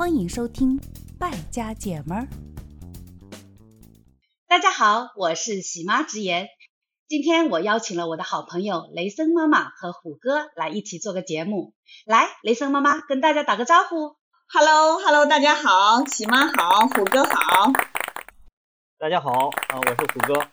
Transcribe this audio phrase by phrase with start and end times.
[0.00, 0.78] 欢迎收听
[1.18, 2.26] 《败家姐们儿》。
[4.48, 6.48] 大家好，我是喜妈直言。
[7.06, 11.74] 今天我邀请了我的好朋友雷森妈妈和虎哥来一起做个节目。
[12.06, 14.16] 来，雷森妈妈跟大家打个招呼。
[14.48, 17.70] Hello，Hello，大家好，喜妈好，虎哥好。
[18.98, 20.48] 大家好，啊，我是虎哥。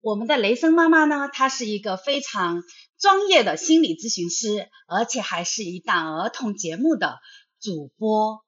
[0.00, 2.62] 我们的雷森妈妈呢，她是一个非常
[3.00, 7.18] 专业的心理咨询师，而且还是一档儿童节目的
[7.60, 8.44] 主播。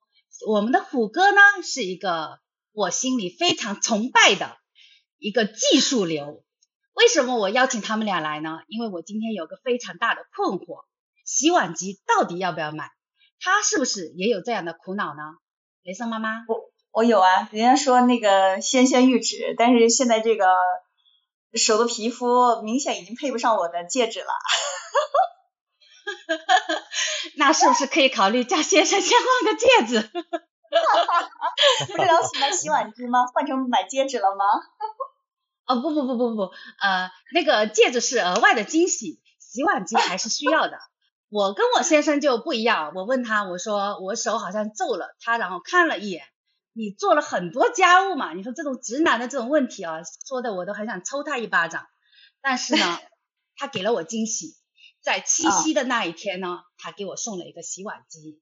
[0.46, 2.40] 我们的虎哥呢，是一个
[2.72, 4.56] 我心里非常崇拜的
[5.18, 6.44] 一个技术流。
[6.94, 8.60] 为什么我邀请他们俩来呢？
[8.68, 10.84] 因为我今天有个非常大的困惑：
[11.24, 12.90] 洗碗机到底要不要买？
[13.40, 15.22] 他是不是也有这样的苦恼呢？
[15.82, 20.46] 雷森妈妈，我我有啊，人家说那个纤纤玉指，但是现在这个
[21.54, 24.26] 手的皮肤明显已经配不上我的戒指了。
[27.36, 30.10] 那是不是可以考虑叫先生先换个戒指？
[31.86, 33.26] 不是聊喜欢洗碗机吗？
[33.34, 34.44] 换成买戒指了吗？
[35.66, 36.42] 哦不不不不不，
[36.80, 40.78] 呃，那个戒指是额外的惊喜，洗碗机还是需要的。
[41.28, 46.24] 我跟我先生就不一样，我问他，我说我手好像皱了，他然后看了一眼，
[46.74, 51.86] 你做了很多家务嘛，你说这种直男的这种问题啊，说的我都很想抽他一巴掌。
[52.40, 52.98] 但是呢，
[53.56, 54.56] 他给了我惊喜，
[55.02, 58.40] 在七夕的那一天呢，他给我送了一个洗碗机，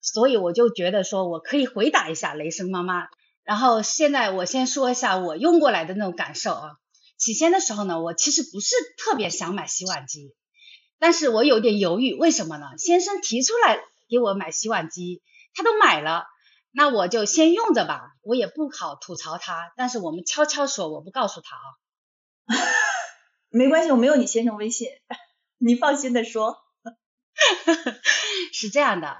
[0.00, 3.08] 所以我就觉得说我可以回答一下雷声妈妈。
[3.42, 6.76] 然后现在我先说一下我用过来的那种感受啊。
[7.16, 10.36] 起先的时候呢，我其实不是特别想买洗碗机，
[11.00, 12.66] 但是我有点犹豫，为什么呢？
[12.78, 15.20] 先生提出来给我买洗碗机，
[15.52, 16.26] 他都买了，
[16.70, 21.66] 那我就先用着吧，我也不好吐槽他，但是我们悄悄说，我不告诉他啊。
[23.50, 24.86] 没关系，我没有你先生微信，
[25.58, 26.56] 你放心的说。
[28.52, 29.18] 是这样的。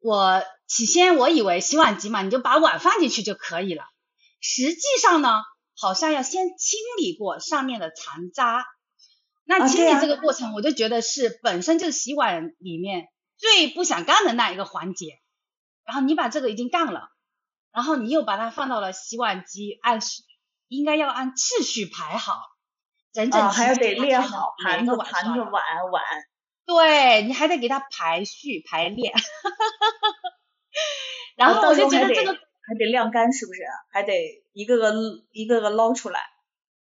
[0.00, 3.84] 我起先我以为洗碗机嘛，你就把碗放进去就可以了。
[4.40, 5.42] 实际上呢，
[5.76, 8.64] 好像要先清理过上面的残渣。
[9.44, 15.20] 那清理这个过程，我就觉得是本身就是洗碗里面最不想干的那一个环节。
[15.84, 17.10] 然后你把这个已经干了，
[17.72, 20.00] 然后你又把它放到了洗碗机，按
[20.68, 22.38] 应该要按次序排好，
[23.18, 26.02] 整整还要得列好盘子、盘子、碗碗。
[26.64, 29.12] 对你还得给它排序排列，
[31.34, 33.62] 然后我就觉得这个还得晾干，是不是？
[33.90, 34.94] 还得一个个
[35.32, 36.20] 一个个捞出来。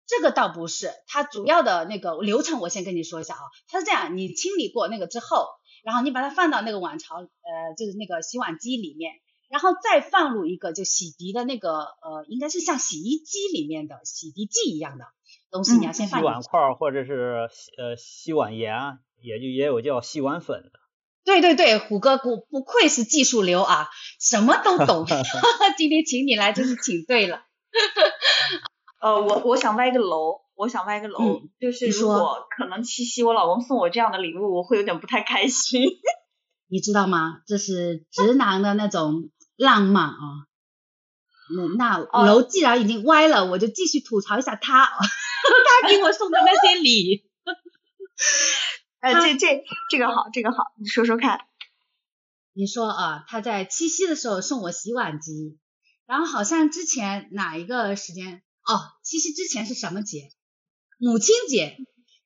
[0.06, 5.46] 这个倒不是，它主要的那个流程我先跟你说一下啊，它是这样，你清理过那个之后，
[5.84, 7.28] 然后你把它放到那个碗槽，呃，
[7.78, 9.12] 就是那个洗碗机里面，
[9.50, 15.04] 然后再放入一个就洗涤的那个呃，应该是像洗衣机里面的洗涤剂一样的
[15.54, 17.48] 东西，你要先放洗碗块或者是
[17.78, 18.98] 呃洗碗盐。
[19.26, 20.70] 也就也有叫洗碗粉的，
[21.24, 23.88] 对对对，虎哥不不愧是技术流啊，
[24.20, 25.06] 什么都懂。
[25.78, 27.40] 今天请你来真是请对了。
[29.00, 35.88] 呃，我我想歪个楼，我想歪个楼，嗯、就是如果可能七夕我老公送我这样的礼物，我会有点不太开心。
[36.68, 37.38] 你知道吗？
[37.46, 40.44] 这是直男的那种浪漫啊。
[41.56, 44.86] 那那楼既然已经歪了，我就继续吐槽一下他，
[45.82, 47.28] 他给我送的那些礼。
[49.00, 51.46] 哎，这这这个好，这个好，你说说看。
[52.52, 55.58] 你说啊，他在七夕的时候送我洗碗机，
[56.06, 60.30] 然后好像之前哪一个时间哦，七夕之前是什么节？
[60.98, 61.76] 母亲节，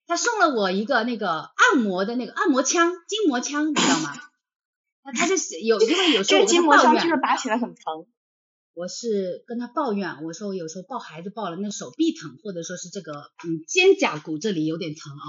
[0.06, 4.12] 他送了我一个那个按摩的那个按摩枪，筋膜枪，你知道吗？
[5.16, 8.06] 他就是有，因为有时候我筋膜枪就是打起来很疼。
[8.78, 13.12] 我是跟他抱怨，我说我有时候抱孩子抱了那手臂疼，或者说是这个
[13.44, 15.26] 嗯肩胛骨这里有点疼啊。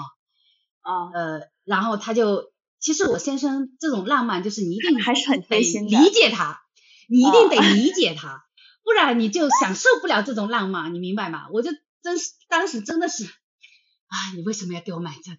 [0.81, 6.61] 啊，呃，然后他就，其实我先生这种浪漫，就是你一定还是很贴心的，理解他，
[7.09, 8.39] 你一定得理解他，啊、
[8.83, 11.47] 不然你就享受不了这种浪漫，你明白吗？
[11.51, 11.71] 我就
[12.03, 15.37] 真是当时真的是，啊，你为什么要给我买这个？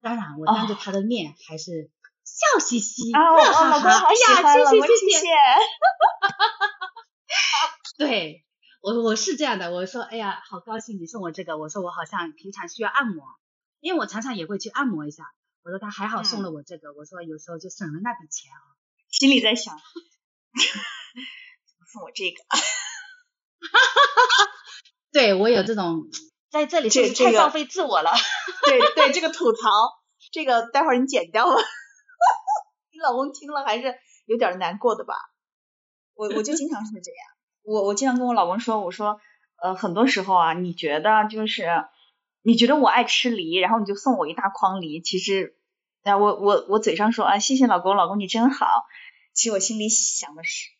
[0.00, 1.90] 当然，我当着他的面还是
[2.24, 5.26] 笑嘻嘻，啊，乐哈哈，哎呀，谢谢谢谢，
[7.98, 8.44] 对
[8.82, 13.24] 我我是这样的，我说，哎呀，好高兴你送我这个，我说我好像平常需要按摩。
[13.80, 15.24] 因为我常常也会去按摩一下，
[15.64, 18.60] 我说他还好送了我这个，嗯、我说有时候就省了那笔钱啊。
[19.10, 19.80] 心里在想，怎
[21.80, 22.42] 么送我这个？
[22.44, 23.78] 哈哈哈
[25.12, 26.04] 对我有这种，
[26.50, 28.12] 在这里是太浪费自我了。
[28.66, 29.70] 这个、对对，这个吐槽，
[30.30, 31.52] 这个待会儿你剪掉吧。
[32.92, 33.94] 你老公听了还是
[34.26, 35.14] 有点难过的吧？
[36.28, 37.26] 我我就经常是这样，
[37.62, 39.20] 我我经常跟我老公说，我说
[39.62, 41.64] 呃很多时候啊，你觉得就是。
[42.42, 45.58] 你觉得我爱吃梨，然后你就送我一大筐梨，其实，
[46.04, 48.66] 啊，我我我嘴上说啊，谢谢老公，老公你真好，
[49.34, 50.70] 其实我心里想的是，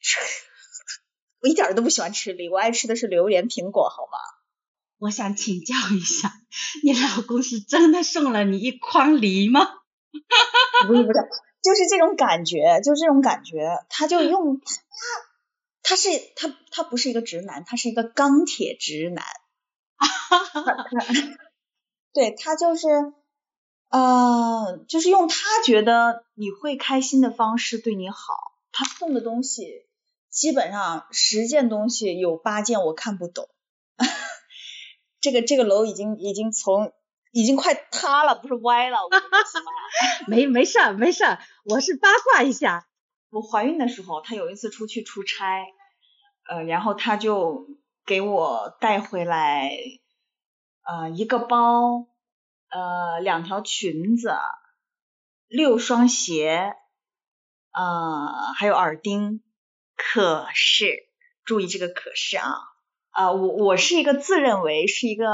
[1.42, 4.16] 我一点都不喜欢吃梨，我爱吃的是榴莲、苹果，好吗？
[4.96, 6.32] 我想请教一下，
[6.82, 9.60] 你老公是真的送了你一筐梨吗？
[10.86, 11.18] 不 是不是，
[11.66, 14.76] 就是这种感觉，就是这种感觉，他就用他，
[15.82, 19.24] 他是他他不是一个直男，他是一个钢铁直男。
[19.96, 20.86] 哈哈哈
[22.12, 22.86] 对他就是，
[23.88, 28.16] 呃，就是用他觉得你会开心的方式对你好。
[28.70, 29.86] 他送的东西
[30.30, 33.48] 基本上十件东西有八件我看不懂。
[35.20, 36.92] 这个这个楼已经已经从
[37.36, 38.98] 已经快塌了，不是歪了。
[40.26, 42.88] 没没事儿没事儿，我是八卦一下。
[43.28, 45.66] 我怀孕的时候，她有一次出去出差，
[46.48, 47.66] 呃，然后她就
[48.06, 49.70] 给我带回来。
[50.88, 52.06] 呃，一个包，
[52.70, 54.34] 呃，两条裙子，
[55.46, 56.72] 六双鞋，
[57.72, 59.42] 呃，还有耳钉。
[59.94, 61.06] 可是，
[61.44, 62.54] 注意这个可是啊，
[63.10, 65.26] 啊，我我是一个自认为是一个，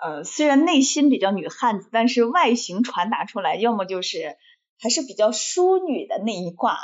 [0.00, 4.36] 呃，虽然内心比较女汉子，但是外形传达出来，要么就是
[4.78, 6.78] 还是比较淑女的那一挂。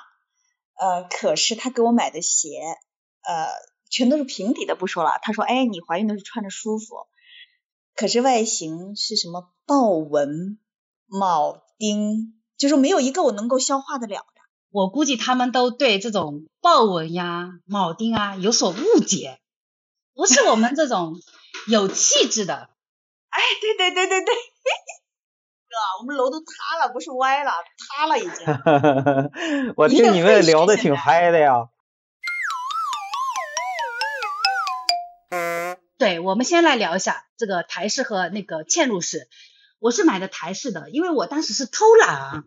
[0.77, 2.61] 呃，可是他给我买的鞋，
[3.23, 3.47] 呃，
[3.89, 5.13] 全都是平底的，不说了。
[5.23, 7.07] 他说，哎，你怀孕的时候穿着舒服。
[7.95, 10.59] 可是外形是什么豹纹、
[11.09, 14.43] 铆钉，就是没有一个我能够消化得了的。
[14.71, 19.39] 我估计他们都对这种豹纹呀、铆钉啊有所误解，
[20.15, 21.15] 不是我们这种
[21.69, 22.74] 有气质的。
[23.35, 24.35] 哎，对对对对对，
[25.69, 28.47] 哥， 我们楼都塌了，不是歪了，塌了已经。
[29.77, 31.69] 我听你们聊的挺嗨的呀。
[35.99, 39.29] 对，我们先来聊一下这个台式和那个嵌入式。
[39.81, 42.45] 我是买的台式的，因为我当时是偷懒。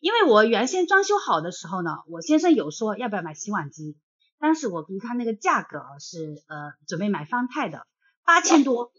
[0.00, 3.96] 因为我原先装修好的时候呢，我先生有说要不要买洗碗机，
[4.40, 7.86] 当时我一看那个价格啊是呃准备买方太的
[8.24, 8.92] 八千多，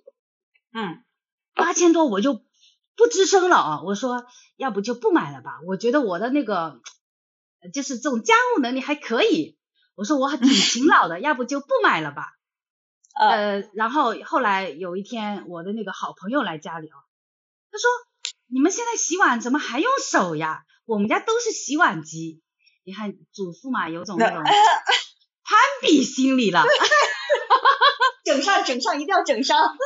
[0.74, 1.04] 嗯，
[1.54, 4.26] 八千多我就不吱声了啊，我说
[4.58, 6.82] 要不就不买了吧，我觉得我的那个
[7.74, 9.58] 就是这种家务能力还可以，
[9.96, 12.34] 我说我还挺勤劳的， 要不就不买了吧。
[13.20, 16.98] 呃，然后后来有一天，我的那个好朋友来家里啊，
[17.72, 17.88] 他说
[18.52, 20.64] ：“你们现在洗碗怎么还用手呀？
[20.86, 22.42] 我们家都是洗碗机。”
[22.86, 26.64] 你看祖父嘛，有种那种攀比心理了，
[28.26, 29.78] 整上整上，一定要整上。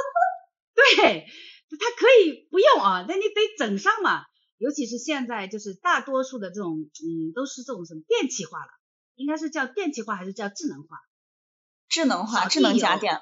[0.77, 1.25] 对，
[1.71, 4.25] 它可以不用啊，那你得整上嘛。
[4.59, 8.69] 尤其是现在，就是大多数的这种，嗯，都是这种什么电气化了，
[9.13, 10.97] 应该是叫电气化还是叫智能化？
[11.89, 13.21] 智能化、智能家电了，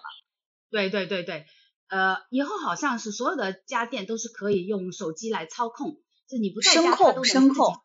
[0.70, 1.46] 对对对对，
[1.90, 7.76] 呃，以后好像是所有的家电都是可以用手机来操控，就你不在家它都声控，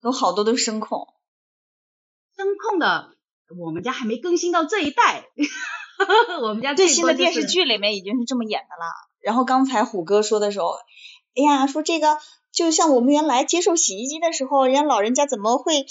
[0.00, 1.06] 有好多都是声控。
[2.36, 3.16] 声控的，
[3.58, 5.28] 我们家还没更新到这一代，
[6.42, 8.92] 我们家最新的电视剧里面已经是这么演的了。
[9.20, 10.68] 然后刚才虎哥说的时候，
[11.34, 12.18] 哎呀，说这个
[12.52, 15.84] 就像我们原来接受洗衣机的时候，人家老人家怎么会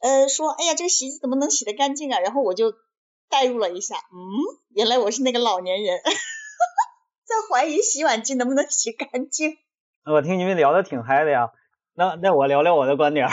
[0.00, 2.18] 呃说，哎呀，这个洗衣机怎么能洗得干净啊？
[2.20, 2.74] 然后我就。
[3.32, 4.20] 代入了一下，嗯，
[4.74, 5.96] 原来我是那个老年人，
[7.24, 9.56] 在怀疑洗碗机能不能洗干净。
[10.04, 11.50] 我听你们聊的挺嗨的呀，
[11.94, 13.24] 那那我聊聊我的观点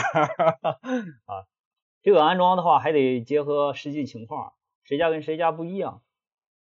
[2.02, 6.00] 这个安装的话还得结合实际情况，谁家跟谁家不一样。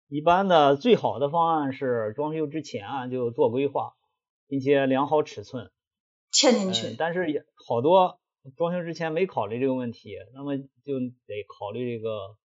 [0.08, 3.94] 一般的最好的方案是装修之前啊就做规划，
[4.46, 5.70] 并且量好尺寸，
[6.32, 6.96] 嵌进去。
[6.98, 8.20] 但是也好多
[8.56, 12.36] 装修之前没考虑这个问题，那么就得考虑这个。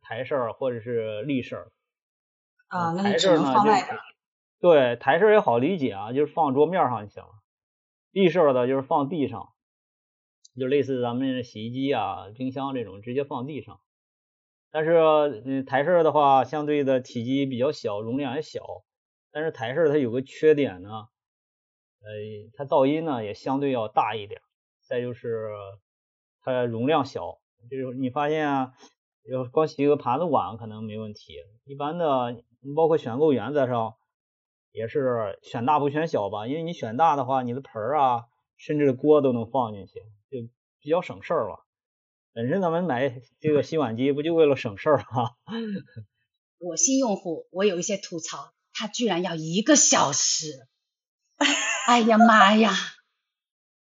[0.00, 1.70] 台式或者是立式
[2.68, 3.96] 啊，台式呢就
[4.58, 7.28] 对台式也好理解啊，就是放桌面上就行了。
[8.10, 9.50] 立式的就是放地上，
[10.58, 13.78] 就类似咱们洗衣机啊、冰箱这种直接放地上。
[14.74, 14.96] 但是
[15.44, 18.60] 嗯，台式的话相对的体积比较小，容量也小。
[19.30, 20.90] 但是台式它有个缺点呢，
[22.00, 22.08] 呃，
[22.54, 24.40] 它噪音呢也相对要大一点。
[24.82, 25.48] 再就是
[26.40, 27.38] 它容量小，
[27.70, 28.74] 就是你发现啊。
[29.26, 31.32] 要光洗一个盘子碗可能没问题，
[31.64, 32.42] 一般的
[32.76, 33.94] 包括选购原则上
[34.70, 38.24] 也是选大不选小吧，因为你选大的话，你的盆儿啊，
[38.58, 40.00] 甚至锅都能放进去，
[40.30, 40.46] 就
[40.78, 41.63] 比较省事儿吧。
[42.34, 45.30] 本身咱们买这个洗碗机不就为了省事儿吗？
[46.58, 50.66] 我新用户，我有一些吐槽，他居然要一个小时，
[51.86, 52.74] 哎呀妈呀！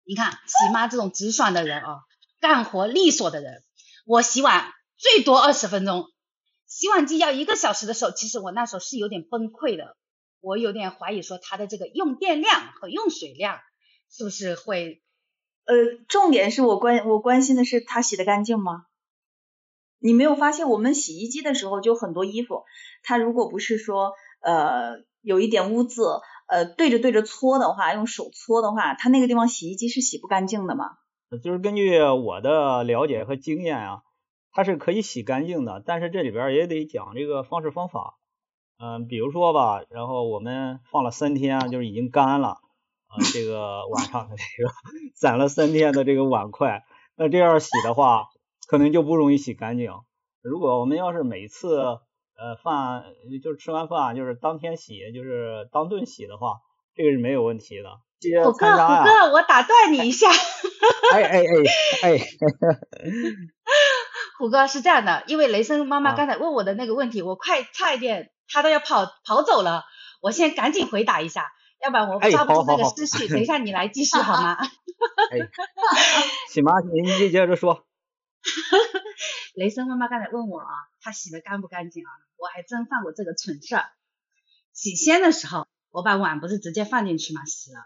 [0.06, 2.02] 你看喜妈这种直爽的人啊，
[2.40, 3.64] 干活利索的人，
[4.06, 4.72] 我洗碗。
[4.96, 6.06] 最多二十分钟，
[6.66, 9.98] 洗碗机要一个小时的时候，其实我那时候是有点崩溃的，
[10.40, 13.60] 我有点怀疑说它的这个用电量和用水量
[14.10, 15.03] 是不是会
[15.66, 15.76] 呃，
[16.08, 18.86] 重点是我关我关心的是它洗的干净吗？
[20.00, 22.64] 你没有发现我们洗衣机的时候就很多衣服，
[23.04, 26.04] 它如果不是说呃有一点污渍，
[26.48, 30.98] 呃对着对着搓的话，用手搓的话，它那个地方洗衣机是洗不干净的吗？
[31.42, 34.02] 就是根据我的了解和经验啊，
[34.52, 38.20] 它是可以洗干净的，但是这里边也得讲这个方式方法。
[38.78, 42.58] 嗯，比如说吧，然后我们放了三天，就是已经干了，
[43.14, 44.74] 啊，这个晚上的这个
[45.16, 46.84] 攒了三天的这个碗筷，
[47.16, 48.26] 那这样洗的话，
[48.68, 49.92] 可能就不容易洗干净。
[50.42, 52.02] 如果我们要是每次呃
[52.64, 53.04] 饭
[53.42, 56.58] 就是吃完饭就是当天洗，就是当顿洗的话，
[56.96, 57.90] 这个是没有问题的。
[58.44, 60.30] 虎哥，虎哥，我打断你一下。
[61.14, 61.44] 哎哎哎
[62.04, 62.18] 哎。
[64.40, 68.32] 虎哥是这样的，因为雷森妈妈刚才问我的那个问题，我快差一点。
[68.52, 69.84] 他都要跑跑走了，
[70.22, 71.52] 我先赶紧回答一下，
[71.84, 73.28] 要不然我抓不住那个思绪。
[73.28, 74.58] 等一下你来继续好吗？
[76.50, 77.86] 行吧，你你接着说。
[79.56, 80.68] 雷森妈妈刚才问我啊，
[81.02, 82.10] 他洗的干不干净啊？
[82.38, 83.86] 我还真犯过这个蠢事儿。
[84.74, 87.86] 洗鲜的时候，我把碗不是直接放进去嘛，洗了，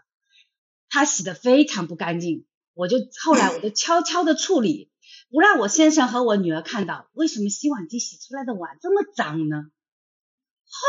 [0.88, 4.90] 他洗的非常不干净，我就后来我就悄悄的处理，
[5.30, 7.08] 不让我先生和我女儿看到。
[7.12, 9.64] 为什么洗碗机洗出来的碗这么脏呢？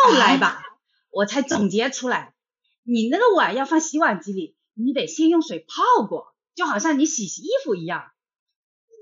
[0.06, 0.64] 后来吧，
[1.10, 2.34] 我才总结出来，
[2.92, 8.12] 你那个碗要放洗碗机里，你得先用水泡过，就好像你洗洗衣服一样。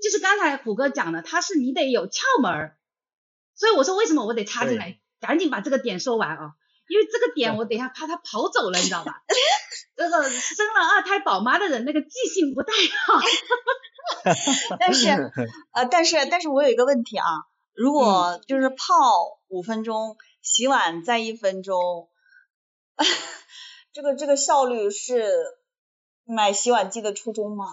[0.02, 2.76] 就是刚才虎哥讲的，它是你得有窍门儿，
[3.54, 6.52] 所以我说为什么我得插进来，赶紧把这个点说完啊，
[6.88, 9.22] 因为这个点我等一下怕他跑走了，你知道吧？
[9.96, 12.72] 这个生了二胎宝妈的人那个记性不太
[13.06, 13.20] 好。
[14.78, 15.08] 但是
[15.72, 17.24] 呃，但是但是我有一个问题啊，
[17.74, 18.76] 如果就是泡
[19.48, 20.16] 五分钟。
[20.40, 22.08] 洗碗再一分钟，
[23.98, 25.26] 这个这个效率是
[26.24, 27.64] 买洗碗机的初衷吗？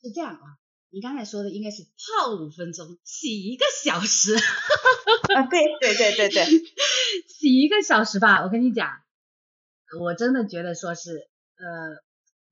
[0.00, 0.56] 是这样啊，
[0.88, 4.34] 你刚才说的应该是泡五分钟，洗一个小时。
[4.34, 6.46] 啊，对对对对对，
[7.28, 8.42] 洗一个小时吧。
[8.42, 9.02] 我跟你讲，
[10.00, 12.02] 我真的觉得说是，呃，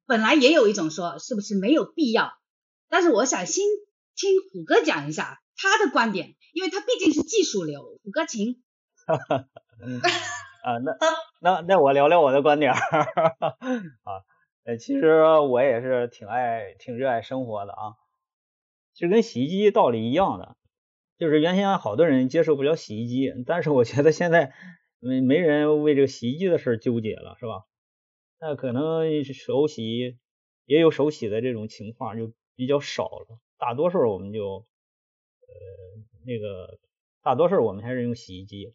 [0.05, 2.37] 本来也有一种说是不是没有必要，
[2.91, 3.65] 但是我想先
[4.17, 7.99] 听虎哥讲一下他的观点，因为他毕竟是技术流。
[8.05, 8.63] 虎哥，请。
[9.07, 9.49] 哈哈，
[10.63, 10.93] 啊，那
[11.45, 12.79] 那那我聊聊我的观点 啊，
[14.65, 17.97] 呃，其实我也是挺爱挺热爱生活的啊，
[18.95, 20.57] 其实跟洗衣机道理一样的，
[21.19, 24.55] 就是原先好多人接受不了洗衣机，但是我觉得现在
[25.01, 27.67] 没没人为这个洗衣机的事纠结了，是吧？
[28.41, 30.17] 那可能手洗
[30.65, 34.65] 也有手洗的这种情况就比较少了，大多数我们就
[35.43, 35.53] 呃
[36.25, 36.79] 那个
[37.23, 38.73] 大多数我们还是用洗衣机。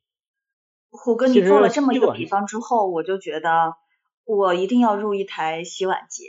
[0.92, 3.76] 虎哥，你做了这么一个比方之后，我就觉得
[4.26, 6.24] 我一定要入一台洗碗机，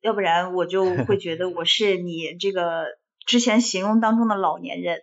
[0.00, 2.84] 要不然我就会觉得我是你这个
[3.26, 5.00] 之前形容当中的老年人，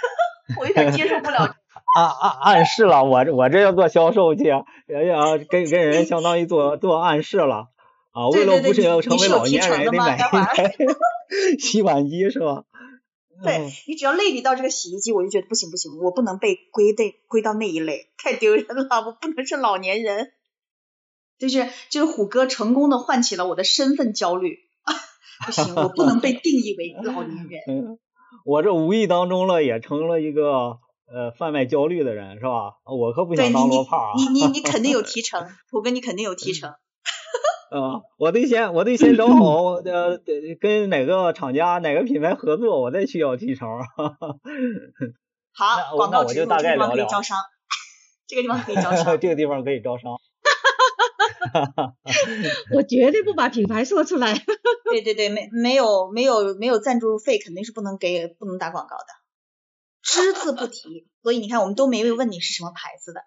[0.60, 1.56] 我有点接受不了。
[1.96, 4.44] 暗暗暗示了，我这我这要做销售去，
[4.86, 7.68] 人家跟跟人相当于做做暗示了
[8.12, 10.74] 啊，为了不是要成为老年人得买一台
[11.58, 12.64] 洗碗机是吧？
[13.42, 20.32] 对你只要类比到这个洗衣机，我就觉得不行不行，我不能被归类归到那一类，太丢人了，我不能是老年人。
[21.38, 24.58] 就是就是虎哥成功的唤起了我的身份焦虑，
[25.46, 27.98] 不行，我不能被定义为 老年人。
[28.44, 30.78] 我这无意当中了也成了一个
[31.10, 32.76] 呃贩卖焦虑的人是吧？
[32.84, 34.12] 我可不想当罗胖啊。
[34.16, 36.74] 你你你肯定有提 成，虎哥你肯定有提成。
[37.70, 40.18] 啊，我得先，我得先找好，呃，
[40.60, 43.68] 跟哪个厂家、哪个品牌合作，我再去要提成。
[45.54, 47.38] 好，广告植入，这个地方可以招商。
[48.26, 49.18] 这个地方可以招商。
[49.20, 50.18] 这个地方可以招商。
[52.74, 54.34] 我绝对不把品牌说出来。
[54.90, 59.04] 对对对，没没有没有没有赞助费，肯定是不能给不能打广告的。
[60.02, 63.20] 只字不提，所以你看，我们都没有问你是什么牌子的。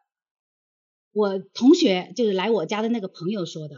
[1.14, 3.76] 我同学就是来我家的那个朋友说的。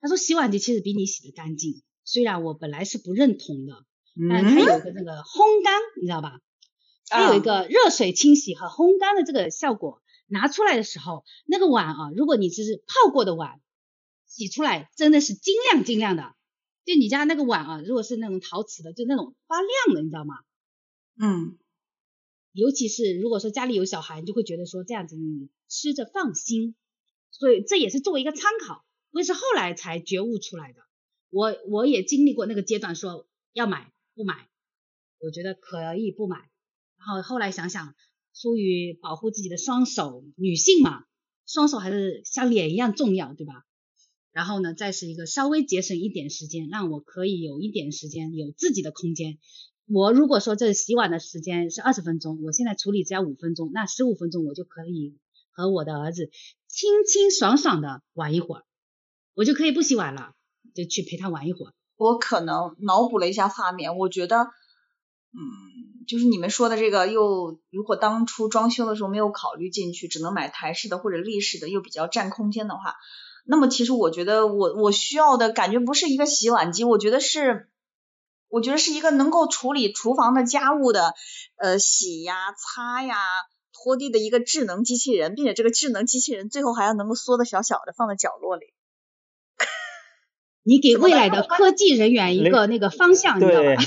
[0.00, 3.84] 他说洗碗机其实比你洗的干净，虽然我本来是不认同的，
[4.28, 6.40] 但它有个那个烘干，你知道吧？
[7.06, 13.60] 它有一个热水清洗和烘干的这个效果，拿出来的时候，那个碗啊，如果你只是泡过的碗，
[14.26, 16.34] 洗出来真的是晶亮晶亮的。
[16.84, 20.36] 就你家那个碗啊，如果是那种陶瓷的，就那种发亮的，你知道吗？
[21.20, 21.58] 嗯。
[22.52, 26.74] 尤其是如果说家里有小孩，你就会觉得说这样子你吃着放心，
[27.30, 28.84] 所以这也是作为一个参考。
[29.18, 30.80] 我是后来才觉悟出来的，
[31.30, 34.48] 我我也经历过那个阶段，说要买不买，
[35.18, 36.36] 我觉得可以不买，
[36.96, 37.96] 然后后来想想，
[38.32, 41.02] 出于保护自己的双手，女性嘛，
[41.46, 43.64] 双手还是像脸一样重要，对吧？
[44.30, 49.40] 然后呢，再是一个稍微节省一点时间，让我可以有一点时间有自己的空间。
[49.88, 55.18] 我如果说这洗碗的时间是二十分钟，我现在处理只要五分钟，那十五分钟我就可以
[55.50, 56.30] 和我的儿子
[56.68, 58.64] 清清爽爽的玩一会儿，
[59.38, 60.32] 我就可以不洗碗了，
[60.74, 61.72] 就去陪他玩一会儿。
[61.96, 64.36] 我可能脑补了一下画面，我觉得，
[65.30, 72.96] 嗯，就是你们说的这个，又如果当初装修的时候没有考虑进去，只能买台式的或者立式的，又比较占空间的话，
[73.46, 77.68] 那么其实我觉得我我需要的感觉不是一个洗碗机，我觉得是。
[78.50, 81.12] 我觉得是一个能够处理厨房的家务的，
[81.56, 83.18] 呃，洗呀、擦呀、
[83.74, 88.72] 拖地的一个智能机器人，并且这个智能机器人最后还要能够缩的小小的，放在角落里。
[90.68, 93.82] 你给未来的科技人员一个那个方向，你知道吧？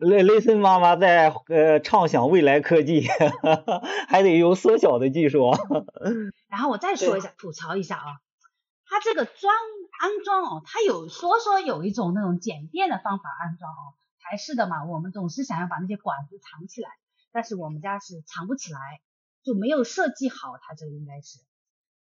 [0.00, 3.06] 雷雷森妈妈在呃畅想未来科技，
[4.10, 5.52] 还得有缩小的技术。
[6.50, 8.18] 然后我再说一下，吐槽一下啊。
[8.86, 9.54] 它这个装
[10.00, 16.88] 安装哦，它有说说有一种那种简便的方法安装哦，台式的嘛，我们总是想要把那些管子藏起来，
[17.32, 18.78] 但是我们家是藏不起来，
[19.44, 21.38] 就没有设计好，它这个应该是，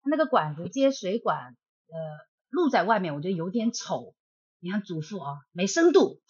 [0.01, 1.55] 它那个管子接水管，
[1.89, 1.97] 呃，
[2.53, 4.15] 露在外面，我觉得有点丑。
[4.59, 6.21] 你看祖父啊，没深度，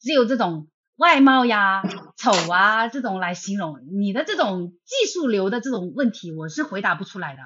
[0.00, 1.82] 只有这种外貌呀、
[2.16, 7.42] 丑啊这种来形容，你的这种技术流的这种问题，我是回答不出来的。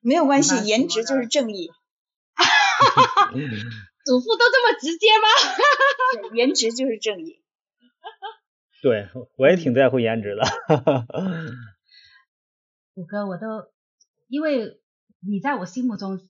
[0.00, 1.70] 没有关系，颜值就是正义。
[4.04, 5.28] 祖父都这么直接吗？
[6.34, 7.42] 颜值就是正义。
[8.82, 10.42] 对，我也挺在乎颜值的。
[12.94, 13.70] 五哥，我都
[14.28, 14.80] 因为
[15.20, 16.28] 你在我心目中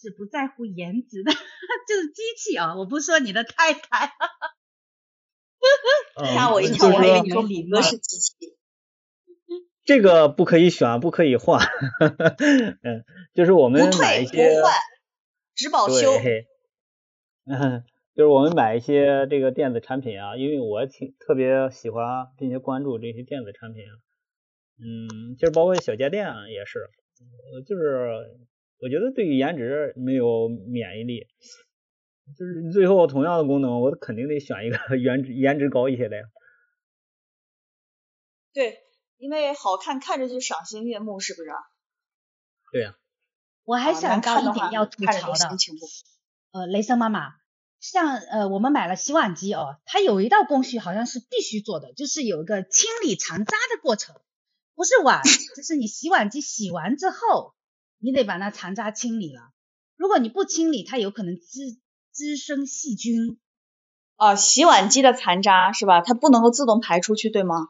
[0.00, 1.32] 是不在乎颜值的，
[1.88, 2.76] 就是机器啊！
[2.76, 4.12] 我不说你的太太。
[6.34, 8.56] 吓我一跳，我以为你说李哥是机器。
[9.84, 11.60] 这个不可以选，不可以换。
[12.82, 14.62] 嗯，就是我们买一些。
[15.54, 16.12] 只保修，
[17.46, 17.82] 嗯，
[18.14, 23.92] 就是我们买一些这个电子产品啊，因为我挺特别喜欢并且关注这些电子产品啊，
[24.78, 26.78] 嗯，就是包括小家电啊也是，
[27.66, 28.38] 就是
[28.80, 31.26] 我觉得对于颜值没有免疫力，
[32.36, 36.22] 就是最后同样的功能，我肯定得选一个 颜值颜值高一些的呀。
[38.52, 38.78] 对，
[39.16, 41.50] 因为好看看着就赏心悦目，是不是？
[42.72, 42.96] 对呀。
[43.64, 45.48] 我还想到一点要吐槽的，
[46.52, 47.34] 呃，雷森妈妈，
[47.80, 54.16] 像呃我们买了洗碗机哦，它有一道工序好像是必须做的，就是有一个清理残渣的过程，
[54.74, 55.22] 不是碗，
[55.54, 57.54] 就是你洗碗机洗完之后，
[57.98, 59.50] 你得把那残渣清理了，
[59.96, 61.78] 如果你不清理，它有可能滋
[62.12, 63.38] 滋生细菌。
[64.16, 66.00] 哦，洗碗机的残渣是吧？
[66.00, 67.68] 它不能够自动排出去，对吗？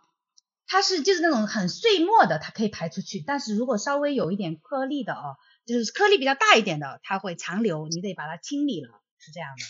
[0.66, 5.36] 它是就是那种很碎末的，它可以排出去，但是如果稍微有一点颗粒的哦。
[5.66, 9.62] 就是颗粒比较大一点的，它会残留，你得把它清理了，是这样的。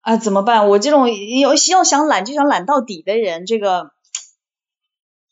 [0.00, 0.68] 啊，怎么办？
[0.68, 3.92] 我这种有要想懒就想懒到底的人，这个，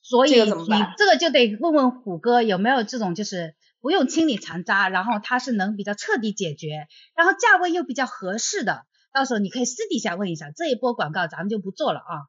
[0.03, 0.47] 所以你
[0.97, 3.56] 这个就得问问虎哥有没有这种，就是
[3.87, 10.51] 不用清理残渣，然后它是能比较彻底解决，然后价位又比较合适的，到时候你可以私底下问一下。
[10.51, 12.27] 这一波广告咱们就不做了啊。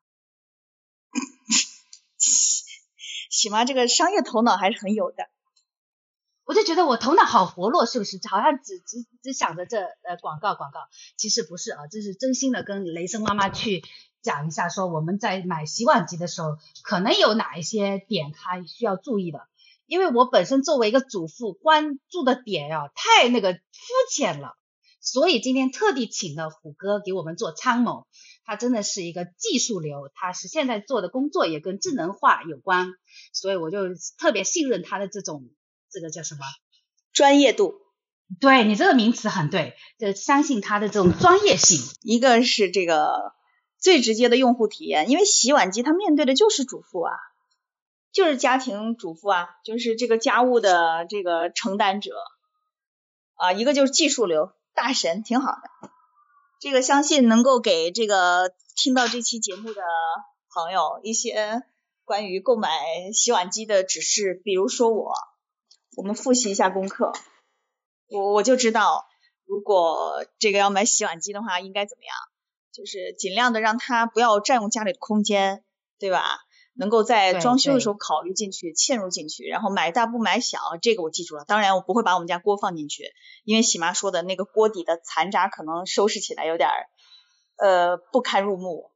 [3.31, 5.29] 喜妈这个商业头脑还是很有的。
[6.43, 8.19] 我就觉得我头脑好活络，是不是？
[8.29, 10.81] 好像只只只想着这呃广告广告，
[11.15, 13.83] 其实不是啊，这是真心的跟雷声妈妈去
[14.21, 19.47] 讲一下，说我们在买洗碗机的时候，可能有哪一些点还需要注意的。
[19.87, 23.59] 因为我本身作为一个主妇，关注的点呀太那个肤
[24.13, 24.51] 浅了，
[25.01, 28.05] 所以今天特地请了虎哥给我们做参谋，
[28.45, 32.91] 他真的是一个技术流，他是现在做的工作也跟智能化有关，
[33.33, 35.49] 所以我就特别信任他的这种。
[35.89, 36.41] 这个叫什么？
[37.13, 37.75] 专业度。
[38.41, 41.79] 对你这个名词很对，就相信他的这种专业性。
[42.01, 43.33] 一个是这个
[43.79, 47.13] 最直接的用户体验，因为洗碗机它面对的就是主妇啊，
[48.11, 52.11] 就是家庭主妇啊，就是这个家务的这个承担者
[53.35, 53.51] 啊。
[53.53, 55.89] 一个就是技术流大神，挺好的。
[56.59, 59.81] 这个相信能够给这个听到这期节目的
[60.53, 61.63] 朋友一些
[62.05, 62.69] 关于购买
[63.13, 65.13] 洗碗机的指示，比如说我。
[65.95, 67.11] 我们复习一下功课，
[68.09, 69.07] 我我就知道，
[69.45, 72.15] 如果这个要买洗碗机的话，应该怎么样？
[72.71, 75.63] 就是尽量的让它不要占用家里的空间，
[75.97, 76.21] 对吧？
[76.77, 81.43] 能够在装修的时候考虑进去、嵌入进去，然后买大不买小，这个我记住了。
[81.45, 83.11] 当然，我不会把我们家锅放进去，
[83.43, 86.69] 因为喜妈说的那个锅底的残渣可能收拾起来有点
[87.57, 88.91] 呃不堪入目。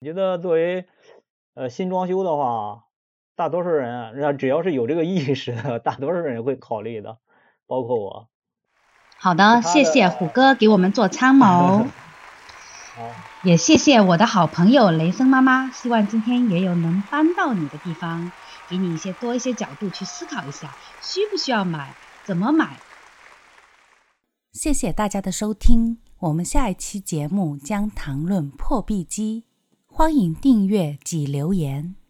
[0.00, 0.86] 我觉得作为
[1.54, 2.84] 呃新装修的话。
[3.34, 7.16] 大多数人啊，只要是有这个意识的，大多数人会考虑的，
[7.66, 8.28] 包括我。
[9.16, 11.86] 好的，谢谢虎哥给我们做参谋，好，
[13.42, 15.70] 也谢谢我的好朋友雷森妈妈。
[15.70, 18.30] 希望今天也有能帮到你的地方，
[18.68, 22.78] 给你一些多一些角度去思考一下，需不需要买，怎么买。
[24.52, 29.44] 谢谢大家的收听，我们下一期节目将谈论破壁机，
[29.86, 32.01] 欢迎订阅及留言。